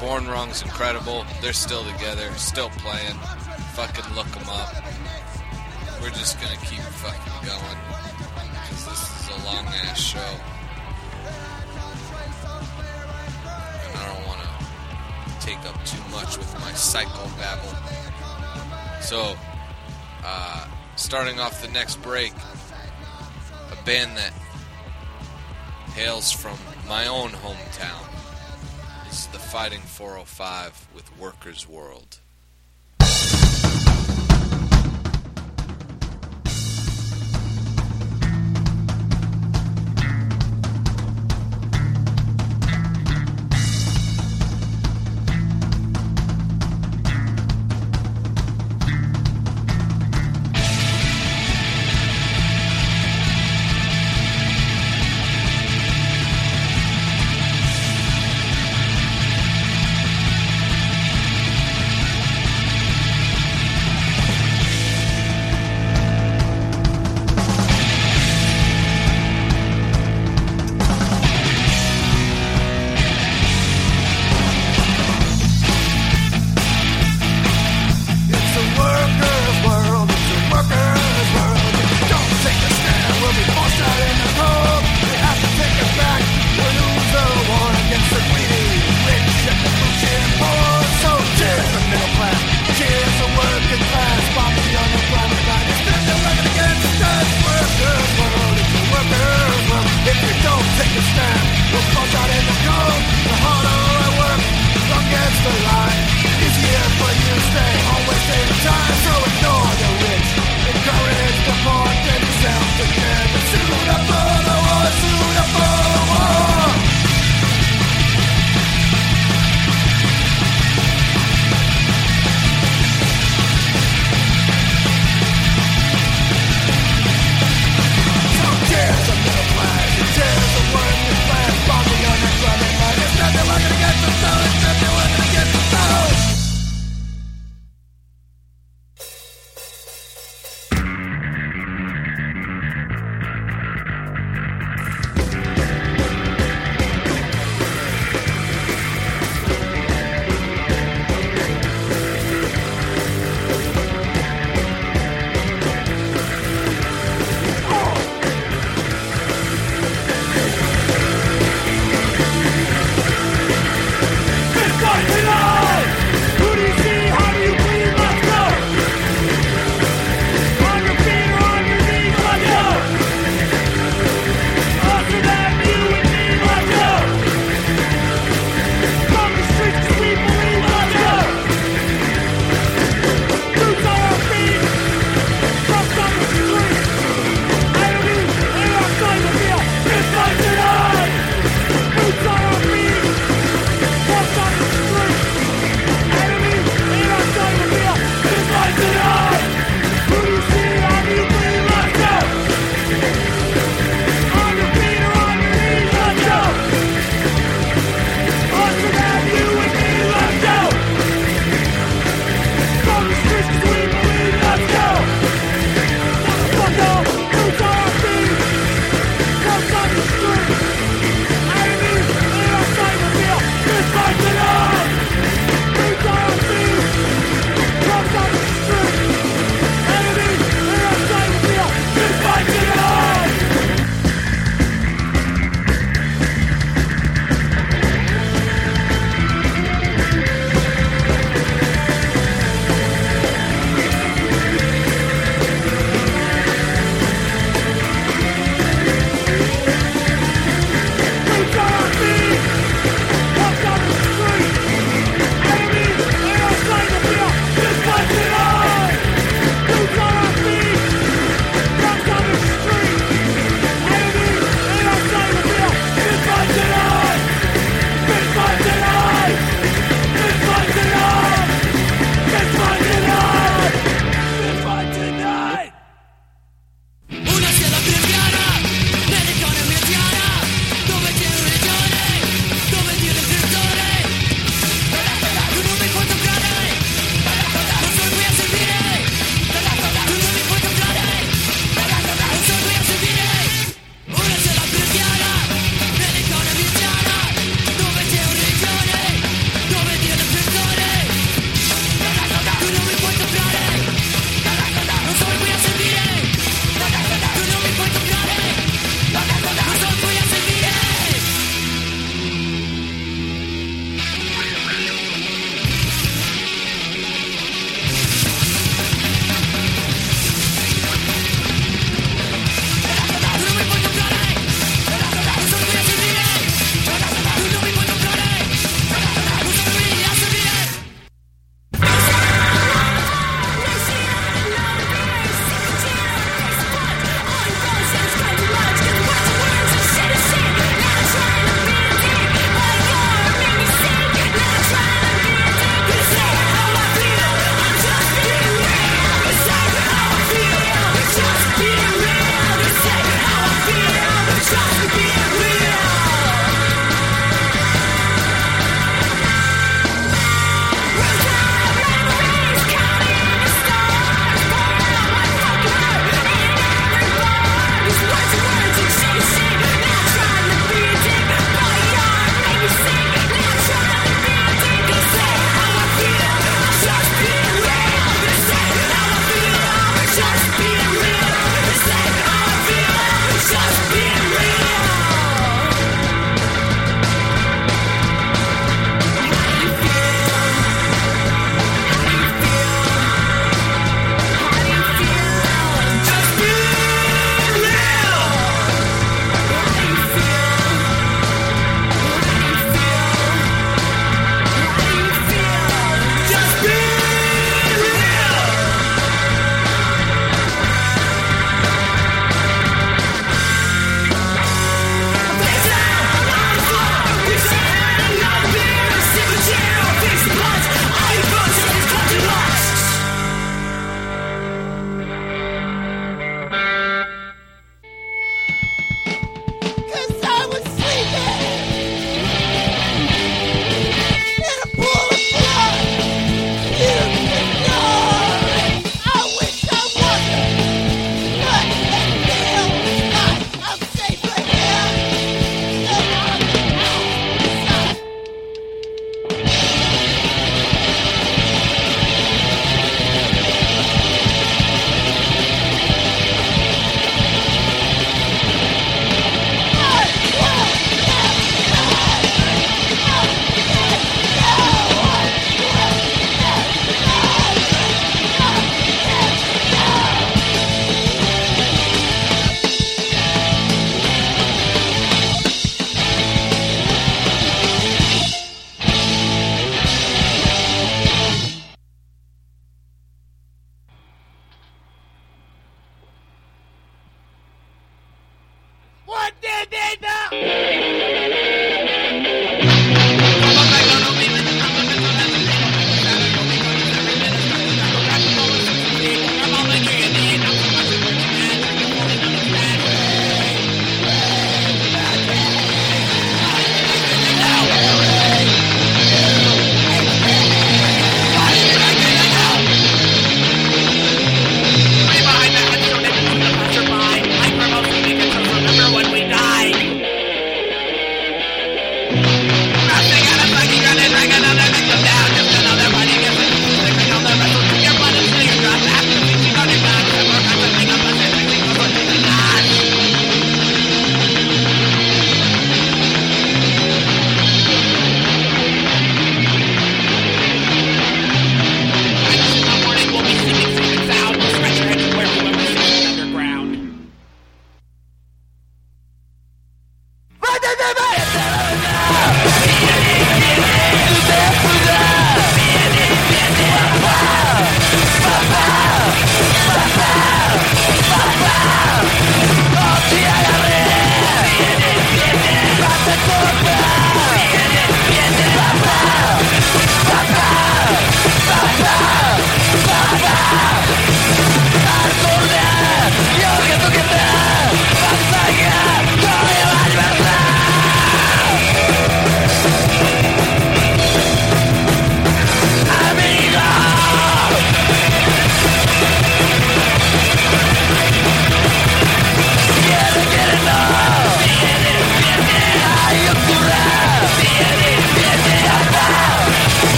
Born 0.00 0.26
Wrong's 0.26 0.62
incredible. 0.62 1.24
They're 1.40 1.52
still 1.52 1.84
together, 1.84 2.32
still 2.34 2.70
playing. 2.70 3.16
Fucking 3.74 4.14
look 4.14 4.26
them 4.26 4.48
up 4.48 4.74
we're 6.02 6.10
just 6.10 6.40
gonna 6.40 6.56
keep 6.56 6.80
fucking 6.80 7.48
going 7.48 8.01
a 9.32 9.44
long 9.44 9.66
ass 9.66 9.98
show, 9.98 10.18
and 13.84 13.96
I 13.96 14.14
don't 14.14 14.26
want 14.26 14.40
to 14.40 15.46
take 15.46 15.58
up 15.60 15.82
too 15.84 16.02
much 16.10 16.36
with 16.36 16.52
my 16.60 16.72
psycho 16.72 17.28
babble. 17.38 17.72
So, 19.00 19.36
uh, 20.24 20.66
starting 20.96 21.40
off 21.40 21.62
the 21.62 21.68
next 21.68 21.96
break, 22.02 22.32
a 23.70 23.84
band 23.84 24.16
that 24.16 24.32
hails 25.94 26.30
from 26.30 26.58
my 26.88 27.06
own 27.06 27.30
hometown. 27.30 28.08
Is 29.10 29.26
the 29.26 29.38
Fighting 29.38 29.80
405 29.80 30.88
with 30.94 31.18
Workers 31.18 31.68
World. 31.68 32.21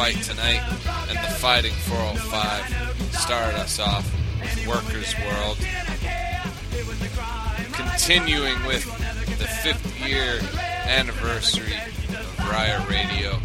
Fight 0.00 0.22
Tonight 0.22 0.62
and 1.10 1.18
the 1.18 1.30
Fighting 1.34 1.74
405 1.74 3.12
started 3.12 3.60
us 3.60 3.78
off 3.78 4.10
with 4.40 4.66
Workers 4.66 5.14
World. 5.26 5.58
Continuing 7.74 8.64
with 8.64 8.86
the 9.38 9.46
fifth 9.46 10.00
year 10.00 10.40
anniversary 10.88 11.74
of 12.16 12.48
Riot 12.48 12.88
Radio. 12.88 13.38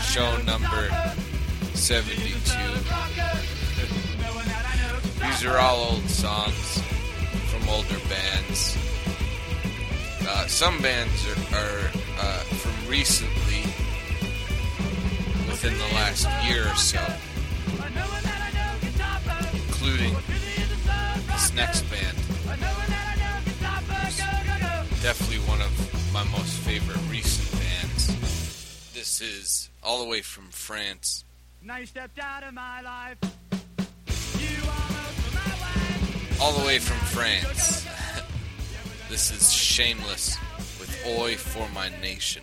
Show 0.00 0.38
number 0.44 0.88
72. 1.74 2.32
These 5.20 5.44
are 5.44 5.58
all 5.58 5.92
old 5.92 6.08
songs 6.08 6.82
from 7.50 7.68
older 7.68 8.00
bands. 8.08 8.74
Uh, 10.26 10.46
some 10.46 10.80
bands 10.80 11.26
are, 11.28 11.56
are 11.58 11.90
uh, 12.18 12.38
from 12.38 12.90
recently, 12.90 13.41
within 15.62 15.78
the 15.78 15.94
last 15.94 16.26
year 16.44 16.66
or 16.66 16.74
so, 16.74 16.98
including 19.54 20.16
this 21.28 21.54
next 21.54 21.82
band. 21.82 22.16
Definitely 25.02 25.38
one 25.48 25.60
of 25.60 26.12
my 26.12 26.24
most 26.24 26.54
favorite 26.58 26.98
recent 27.08 27.60
bands. 27.60 28.92
This 28.92 29.20
is 29.20 29.70
all 29.84 30.02
the 30.02 30.08
way 30.08 30.20
from 30.20 30.48
France. 30.50 31.24
Now 31.62 31.76
you 31.76 31.86
stepped 31.86 32.18
out 32.18 32.42
of 32.42 32.54
my 32.54 32.80
life. 32.80 33.18
all 36.40 36.52
the 36.58 36.66
way 36.66 36.80
from 36.80 36.98
France. 37.06 37.86
this 39.08 39.30
is 39.30 39.52
Shameless 39.52 40.36
with 40.80 41.06
Oi 41.06 41.36
for 41.36 41.68
My 41.72 41.88
Nation. 42.00 42.42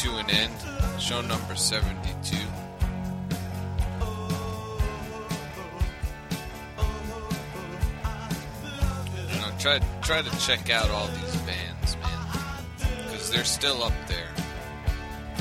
To 0.00 0.16
an 0.16 0.30
end. 0.30 0.54
Show 0.98 1.20
number 1.20 1.54
72. 1.54 2.34
You 2.34 2.42
know, 9.40 9.52
try 9.58 9.78
try 10.00 10.22
to 10.22 10.38
check 10.38 10.70
out 10.70 10.88
all 10.88 11.06
these 11.08 11.36
bands, 11.42 11.96
man, 11.98 12.26
because 12.78 13.30
they're 13.30 13.44
still 13.44 13.82
up 13.82 13.92
there. 14.08 14.30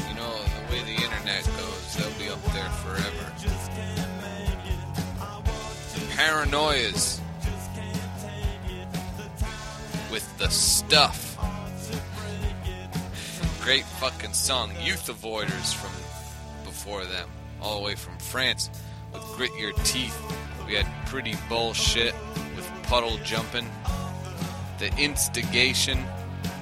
You 0.09 0.15
know, 0.15 0.29
the 0.29 0.73
way 0.73 0.83
the 0.83 1.03
internet 1.03 1.45
goes, 1.45 1.95
they'll 1.95 2.19
be 2.19 2.27
up 2.29 2.43
there 2.51 2.69
forever. 2.83 3.33
Paranoias 6.17 7.21
with 10.11 10.37
the 10.37 10.49
stuff. 10.49 11.28
Great 13.61 13.85
fucking 13.85 14.33
song. 14.33 14.71
Youth 14.81 15.07
Avoiders 15.07 15.73
from 15.73 15.91
before 16.63 17.03
them, 17.03 17.29
all 17.61 17.79
the 17.79 17.85
way 17.85 17.95
from 17.95 18.17
France 18.17 18.69
with 19.13 19.21
Grit 19.35 19.51
Your 19.59 19.73
Teeth. 19.83 20.17
We 20.65 20.75
had 20.75 20.87
Pretty 21.07 21.35
Bullshit 21.49 22.13
with 22.55 22.69
Puddle 22.83 23.17
Jumping. 23.23 23.69
The 24.79 24.95
Instigation 24.97 25.99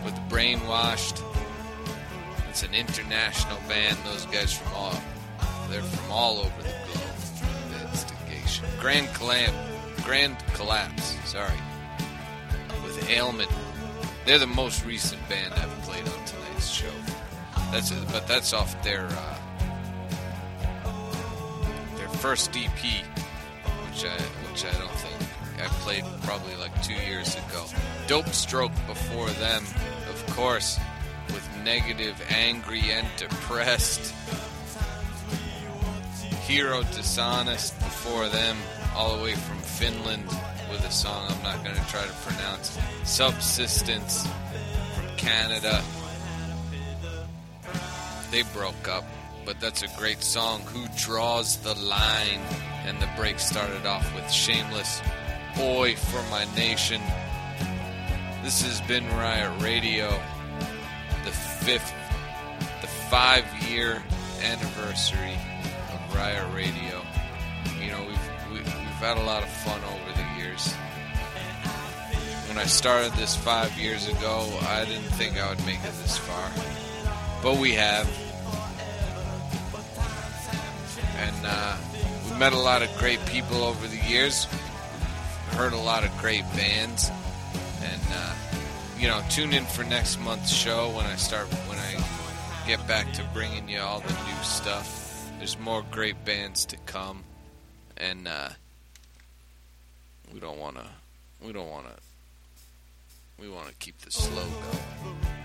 with 0.04 0.16
Brainwashed. 0.30 1.22
It's 2.50 2.64
an 2.64 2.74
international 2.74 3.60
band. 3.70 3.98
Those 4.04 4.26
guys 4.26 4.58
from 4.58 4.74
all 4.74 4.94
they're 5.70 5.82
from 5.82 6.12
all 6.12 6.40
over 6.40 6.64
the 6.64 6.74
globe. 6.86 7.72
The 7.72 7.90
Instigation. 7.90 8.66
Grand 8.80 9.14
Collapse. 9.14 9.54
Grand 10.04 10.38
Collapse. 10.54 11.18
Sorry. 11.26 11.58
With 12.84 13.10
Ailment. 13.10 13.52
They're 14.26 14.40
the 14.40 14.48
most 14.48 14.86
recent 14.86 15.22
band 15.30 15.54
I've 15.54 15.77
That's 17.72 17.92
it, 17.92 18.00
but 18.12 18.28
that's 18.28 18.54
off 18.54 18.82
their 18.84 19.08
uh, 19.08 19.38
their 21.98 22.10
first 22.10 22.56
EP, 22.56 22.70
which 22.70 24.06
I 24.06 24.22
which 24.50 24.66
I 24.66 24.72
don't 24.78 24.92
think 24.92 25.62
I 25.62 25.68
played 25.80 26.06
probably 26.24 26.56
like 26.56 26.82
two 26.82 26.94
years 26.94 27.36
ago. 27.36 27.66
Dope 28.08 28.30
Stroke 28.30 28.72
before 28.88 29.30
them, 29.32 29.64
of 30.10 30.26
course, 30.36 30.80
with 31.28 31.48
Negative, 31.64 32.16
Angry, 32.30 32.84
and 32.92 33.08
Depressed. 33.18 34.14
Hero 36.48 36.82
Dishonest 36.84 37.78
before 37.80 38.30
them, 38.30 38.56
all 38.96 39.18
the 39.18 39.22
way 39.22 39.34
from 39.34 39.58
Finland, 39.58 40.26
with 40.72 40.86
a 40.88 40.92
song 40.92 41.30
I'm 41.30 41.44
not 41.44 41.62
going 41.66 41.76
to 41.76 41.88
try 41.88 42.04
to 42.04 42.14
pronounce. 42.26 42.78
Subsistence 43.04 44.26
from 44.96 45.14
Canada. 45.18 45.84
They 48.32 48.44
broke 48.54 48.90
up, 48.90 49.06
but 49.46 49.60
that's 49.62 49.84
a 49.84 49.88
great 49.98 50.22
song. 50.22 50.62
Who 50.68 50.86
Draws 50.98 51.58
the 51.58 51.76
Line? 51.76 52.42
And 52.86 53.00
the 53.00 53.10
break 53.16 53.40
started 53.40 53.86
off 53.86 54.14
with 54.16 54.30
Shameless 54.30 55.02
Boy 55.56 55.96
for 55.96 56.22
My 56.30 56.46
Nation. 56.56 57.02
This 58.44 58.62
has 58.64 58.82
been 58.82 59.08
Riot 59.16 59.62
Radio, 59.62 60.10
the 61.24 61.32
fifth, 61.32 61.94
the 62.82 62.88
five 62.88 63.46
year 63.68 64.04
anniversary 64.42 65.38
of 65.94 66.16
Riot 66.16 66.54
Radio. 66.54 67.02
You 67.82 67.92
know, 67.92 68.06
we've, 68.08 68.52
we, 68.52 68.60
we've 68.60 69.00
had 69.00 69.18
a 69.18 69.24
lot 69.24 69.44
of 69.44 69.50
fun 69.50 69.80
over 69.84 70.18
the 70.18 70.42
years. 70.42 70.74
When 72.48 72.58
I 72.58 72.66
started 72.66 73.14
this 73.14 73.36
five 73.36 73.78
years 73.78 74.08
ago, 74.08 74.48
I 74.64 74.86
didn't 74.86 75.12
think 75.14 75.38
I 75.38 75.50
would 75.50 75.66
make 75.66 75.80
it 75.80 75.94
this 76.02 76.18
far. 76.18 76.52
But 77.48 77.60
we 77.60 77.72
have. 77.76 78.06
And 81.16 81.46
uh, 81.46 81.78
we 82.30 82.38
met 82.38 82.52
a 82.52 82.60
lot 82.60 82.82
of 82.82 82.94
great 82.98 83.26
people 83.26 83.64
over 83.64 83.88
the 83.88 83.96
years. 84.06 84.50
Heard 85.52 85.72
a 85.72 85.78
lot 85.78 86.04
of 86.04 86.12
great 86.18 86.44
bands. 86.58 87.10
And, 87.82 88.02
uh, 88.12 88.36
you 89.00 89.08
know, 89.08 89.24
tune 89.30 89.54
in 89.54 89.64
for 89.64 89.86
next 89.86 90.20
month's 90.20 90.54
show 90.54 90.90
when 90.90 91.06
I 91.06 91.16
start, 91.16 91.48
when 91.70 91.78
I 91.78 91.96
get 92.68 92.86
back 92.86 93.14
to 93.14 93.24
bringing 93.34 93.70
you 93.70 93.80
all 93.80 94.02
the 94.02 94.12
new 94.12 94.44
stuff. 94.44 95.32
There's 95.38 95.58
more 95.58 95.86
great 95.90 96.26
bands 96.26 96.66
to 96.66 96.78
come. 96.86 97.24
And, 97.96 98.28
uh, 98.28 98.50
we 100.34 100.42
don't 100.42 100.60
want 100.60 100.76
to, 100.76 100.86
we 101.42 101.54
don't 101.54 101.70
want 101.70 101.86
to, 101.86 101.94
we 103.42 103.48
want 103.48 103.70
to 103.70 103.76
keep 103.76 103.98
the 104.00 104.12
slow 104.12 104.44
going. 104.44 105.37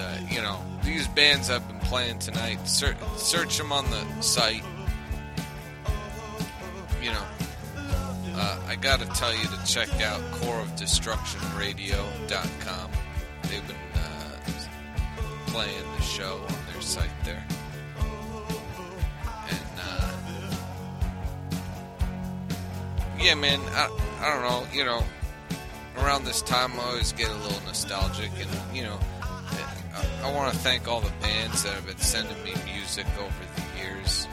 Uh, 0.00 0.18
you 0.28 0.42
know, 0.42 0.60
these 0.82 1.06
bands 1.08 1.50
I've 1.50 1.66
been 1.68 1.78
playing 1.80 2.18
tonight, 2.18 2.66
ser- 2.66 2.96
search 3.16 3.56
them 3.58 3.70
on 3.72 3.88
the 3.90 4.22
site. 4.22 4.64
You 7.02 7.10
know, 7.12 7.24
uh, 8.34 8.58
I 8.66 8.76
gotta 8.76 9.04
tell 9.06 9.34
you 9.34 9.44
to 9.44 9.64
check 9.66 9.88
out 10.00 10.20
coreofdestructionradio.com. 10.40 12.90
They've 13.42 13.66
been 13.66 13.76
uh, 13.94 14.38
playing 15.46 15.84
the 15.96 16.02
show 16.02 16.40
on 16.48 16.54
their 16.72 16.80
site 16.82 17.10
there. 17.24 17.44
And 19.48 19.80
uh, 19.80 20.10
yeah, 23.18 23.34
man, 23.34 23.60
I, 23.70 23.88
I 24.20 24.34
don't 24.34 24.42
know, 24.42 24.66
you 24.72 24.84
know, 24.84 25.02
around 25.98 26.24
this 26.24 26.42
time 26.42 26.72
I 26.78 26.82
always 26.84 27.12
get 27.12 27.30
a 27.30 27.34
little 27.36 27.60
nostalgic, 27.66 28.30
and 28.40 28.50
you 28.76 28.82
know, 28.84 28.98
I, 30.24 30.32
want 30.32 30.52
to 30.52 30.58
thank 30.58 30.88
all 30.88 31.00
the 31.00 31.12
bands 31.20 31.62
that 31.62 31.74
have 31.74 31.86
been 31.86 31.98
sending 31.98 32.42
me 32.44 32.54
music 32.72 33.06
over 33.18 33.44
the 33.56 33.82
years. 33.82 34.26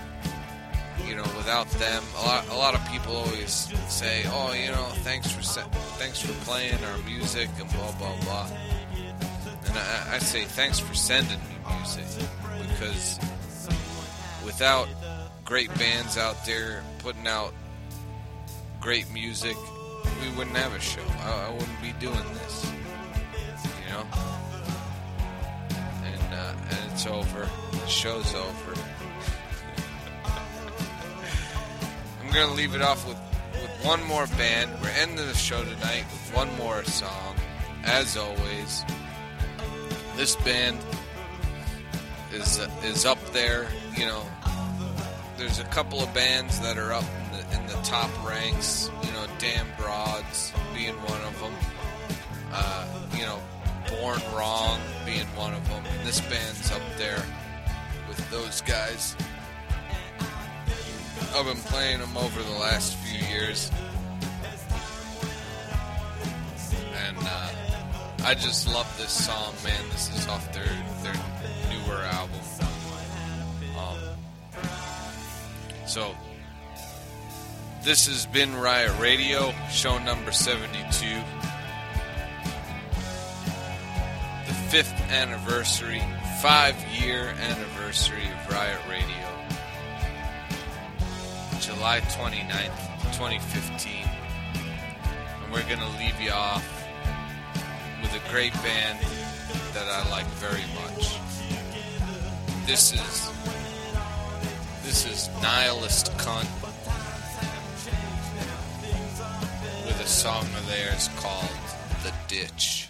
You 1.07 1.15
know, 1.15 1.23
without 1.37 1.69
them, 1.71 2.03
a 2.17 2.25
lot, 2.25 2.49
a 2.49 2.55
lot 2.55 2.73
of 2.73 2.85
people 2.91 3.15
always 3.15 3.71
say, 3.89 4.23
"Oh, 4.27 4.53
you 4.53 4.71
know, 4.71 4.85
thanks 5.03 5.31
for 5.31 5.43
se- 5.43 5.69
thanks 5.97 6.19
for 6.19 6.33
playing 6.45 6.83
our 6.83 6.97
music 6.99 7.49
and 7.59 7.69
blah 7.71 7.91
blah 7.93 8.15
blah." 8.23 8.49
And 9.67 9.77
I, 9.77 10.15
I 10.15 10.17
say 10.19 10.45
thanks 10.45 10.79
for 10.79 10.95
sending 10.95 11.39
me 11.39 11.75
music 11.77 12.05
because 12.69 13.19
without 14.43 14.87
great 15.43 15.69
bands 15.77 16.17
out 16.17 16.43
there 16.45 16.83
putting 16.99 17.27
out 17.27 17.53
great 18.79 19.11
music, 19.13 19.57
we 20.21 20.29
wouldn't 20.37 20.57
have 20.57 20.73
a 20.73 20.79
show. 20.79 21.01
I, 21.21 21.47
I 21.47 21.49
wouldn't 21.51 21.81
be 21.81 21.93
doing 21.99 22.23
this, 22.33 22.71
you 23.83 23.91
know. 23.91 24.05
And 26.69 26.91
it's 26.91 27.05
over. 27.05 27.49
The 27.71 27.87
show's 27.87 28.33
over. 28.33 28.73
I'm 32.23 32.31
gonna 32.31 32.53
leave 32.53 32.75
it 32.75 32.81
off 32.81 33.07
with 33.07 33.17
with 33.61 33.85
one 33.85 34.03
more 34.03 34.27
band. 34.37 34.71
We're 34.81 34.89
ending 34.89 35.17
the 35.17 35.33
show 35.33 35.63
tonight 35.63 36.05
with 36.11 36.31
one 36.35 36.55
more 36.57 36.83
song, 36.83 37.35
as 37.83 38.17
always. 38.17 38.83
This 40.15 40.35
band 40.37 40.77
is 42.31 42.59
is 42.83 43.05
up 43.05 43.23
there, 43.31 43.67
you 43.95 44.05
know. 44.05 44.23
There's 45.37 45.59
a 45.59 45.65
couple 45.65 46.01
of 46.01 46.13
bands 46.13 46.61
that 46.61 46.77
are 46.77 46.93
up 46.93 47.03
in 47.03 47.37
the, 47.37 47.57
in 47.57 47.67
the 47.67 47.73
top 47.83 48.09
ranks. 48.25 48.89
You 49.03 49.11
know, 49.11 49.25
Damn 49.37 49.67
Broads 49.77 50.53
being 50.73 50.95
one 50.95 51.21
of 51.21 51.39
them. 51.39 51.53
Uh, 52.53 52.87
you 53.17 53.23
know, 53.23 53.39
Born 53.89 54.19
Wrong 54.35 54.79
being 55.05 55.25
one 55.35 55.53
of 55.53 55.67
them. 55.69 55.83
And 55.85 56.07
this 56.07 56.21
band's 56.21 56.71
up 56.71 56.81
there 56.97 57.23
with 58.07 58.29
those 58.31 58.61
guys. 58.61 59.15
I've 61.35 61.45
been 61.45 61.57
playing 61.57 61.99
them 61.99 62.15
over 62.17 62.41
the 62.41 62.57
last 62.59 62.95
few 62.97 63.27
years. 63.27 63.71
And 67.07 67.17
uh, 67.19 67.49
I 68.23 68.33
just 68.33 68.67
love 68.67 68.91
this 68.97 69.11
song, 69.11 69.53
man. 69.63 69.89
This 69.91 70.09
is 70.17 70.27
off 70.27 70.51
their, 70.53 70.63
their 71.03 71.13
newer 71.69 72.01
album. 72.03 72.39
Um, 73.77 73.97
so, 75.85 76.15
this 77.83 78.07
has 78.07 78.25
been 78.25 78.55
Riot 78.55 78.97
Radio, 78.99 79.53
show 79.69 79.99
number 79.99 80.31
72. 80.31 81.05
Fifth 84.75 85.09
anniversary, 85.09 86.03
five 86.41 86.75
year 86.99 87.33
anniversary 87.39 88.25
of 88.25 88.51
Riot 88.51 88.77
Radio. 88.89 89.25
July 91.61 92.01
29th, 92.01 93.13
2015. 93.13 93.93
And 95.41 95.53
we're 95.53 95.63
going 95.63 95.79
to 95.79 95.97
leave 95.97 96.19
you 96.19 96.31
off 96.31 96.67
with 98.01 98.13
a 98.15 98.29
great 98.29 98.51
band 98.55 98.99
that 99.73 99.87
I 99.87 100.09
like 100.09 100.25
very 100.43 100.65
much. 100.75 101.19
This 102.65 102.91
is 102.91 103.31
this 104.83 105.05
is 105.05 105.29
Nihilist 105.41 106.11
Cunt 106.17 106.51
with 109.85 110.01
a 110.03 110.07
song 110.09 110.43
of 110.43 110.67
theirs 110.67 111.09
called 111.15 111.47
The 112.03 112.11
Ditch. 112.27 112.89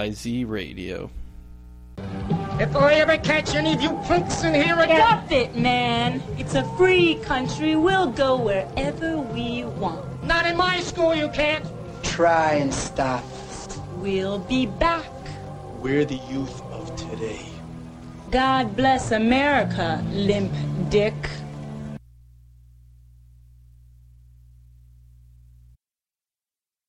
to 0.00 0.06
you 0.06 0.10
by 0.10 0.10
Z 0.10 0.44
Radio. 0.44 1.10
If 2.58 2.76
I 2.76 2.94
ever 2.94 3.18
catch 3.18 3.54
any 3.54 3.74
of 3.74 3.80
you 3.80 3.90
punks 4.04 4.44
in 4.44 4.54
here 4.54 4.78
again. 4.78 5.00
Stop 5.00 5.32
it, 5.32 5.56
man. 5.56 6.22
It's 6.38 6.54
a 6.54 6.64
free 6.76 7.16
country. 7.16 7.76
We'll 7.76 8.10
go 8.10 8.36
wherever 8.36 9.18
we 9.18 9.64
want. 9.64 10.24
Not 10.24 10.46
in 10.46 10.56
my 10.56 10.80
school, 10.80 11.14
you 11.14 11.28
can't. 11.28 11.64
Try 12.02 12.54
and 12.54 12.72
stop. 12.72 13.24
us. 13.24 13.78
We'll 13.96 14.38
be 14.38 14.66
back. 14.66 15.04
We're 15.80 16.04
the 16.04 16.20
youth 16.30 16.62
of 16.70 16.94
today. 16.96 17.38
today. 17.38 17.46
God 18.30 18.76
bless 18.76 19.10
America, 19.12 20.02
limp 20.12 20.52
dick. 20.90 21.19